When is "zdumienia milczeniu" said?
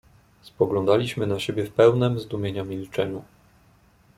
2.19-3.23